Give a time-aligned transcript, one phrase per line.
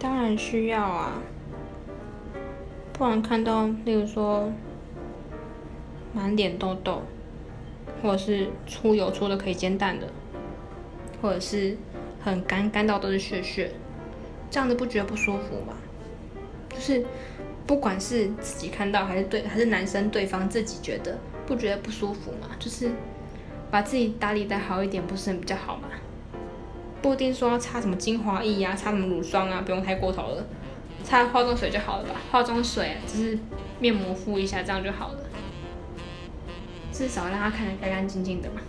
[0.00, 1.12] 当然需要啊，
[2.94, 4.50] 不然看到，例如说
[6.14, 7.02] 满脸痘痘，
[8.02, 10.08] 或者是出油出的可以煎蛋的，
[11.20, 11.76] 或者是
[12.18, 13.72] 很干干到都是血血，
[14.50, 15.74] 这样子不觉得不舒服吗？
[16.70, 17.04] 就是
[17.66, 22.48] 不管是自己看到还是对还是男生对方自己觉得不觉得不舒服嘛？
[22.58, 22.90] 就是
[23.70, 25.88] 把自己打理的好一点，不是很比较好吗？
[27.02, 30.46] 不一定说要擦什么精华液啊，擦什么乳霜啊，不用太过头了，
[31.02, 32.14] 擦化妆水就好了吧？
[32.30, 33.38] 化妆水只是
[33.78, 35.18] 面膜敷一下，这样就好了，
[36.92, 38.60] 至少让它看得干干净净的嘛。